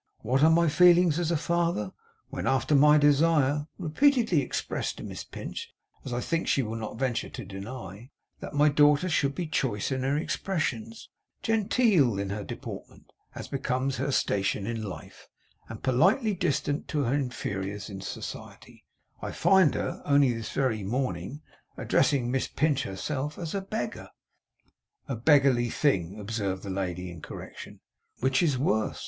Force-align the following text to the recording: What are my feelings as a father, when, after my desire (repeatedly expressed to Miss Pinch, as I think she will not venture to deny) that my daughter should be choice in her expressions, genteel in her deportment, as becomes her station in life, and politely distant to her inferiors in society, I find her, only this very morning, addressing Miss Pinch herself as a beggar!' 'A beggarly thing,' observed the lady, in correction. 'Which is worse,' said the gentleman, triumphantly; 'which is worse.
What 0.23 0.41
are 0.41 0.49
my 0.49 0.67
feelings 0.67 1.19
as 1.19 1.29
a 1.29 1.37
father, 1.37 1.91
when, 2.31 2.47
after 2.47 2.73
my 2.73 2.97
desire 2.97 3.67
(repeatedly 3.77 4.41
expressed 4.41 4.97
to 4.97 5.03
Miss 5.03 5.23
Pinch, 5.23 5.71
as 6.03 6.11
I 6.11 6.19
think 6.19 6.47
she 6.47 6.63
will 6.63 6.75
not 6.77 6.97
venture 6.97 7.29
to 7.29 7.45
deny) 7.45 8.09
that 8.39 8.55
my 8.55 8.67
daughter 8.67 9.07
should 9.07 9.35
be 9.35 9.45
choice 9.45 9.91
in 9.91 10.01
her 10.01 10.17
expressions, 10.17 11.07
genteel 11.43 12.17
in 12.17 12.31
her 12.31 12.43
deportment, 12.43 13.11
as 13.35 13.47
becomes 13.47 13.97
her 13.97 14.11
station 14.11 14.65
in 14.65 14.81
life, 14.81 15.27
and 15.69 15.83
politely 15.83 16.33
distant 16.33 16.87
to 16.87 17.03
her 17.03 17.13
inferiors 17.13 17.87
in 17.87 18.01
society, 18.01 18.83
I 19.21 19.31
find 19.31 19.75
her, 19.75 20.01
only 20.03 20.33
this 20.33 20.51
very 20.51 20.83
morning, 20.83 21.43
addressing 21.77 22.31
Miss 22.31 22.47
Pinch 22.47 22.81
herself 22.81 23.37
as 23.37 23.53
a 23.53 23.61
beggar!' 23.61 24.09
'A 25.07 25.17
beggarly 25.17 25.69
thing,' 25.69 26.19
observed 26.19 26.63
the 26.63 26.71
lady, 26.71 27.11
in 27.11 27.21
correction. 27.21 27.81
'Which 28.19 28.41
is 28.41 28.57
worse,' 28.57 28.57
said 28.57 28.59
the 28.59 28.59
gentleman, 28.59 28.71
triumphantly; 28.71 28.87
'which 28.87 28.87
is 28.91 28.97
worse. 28.97 28.99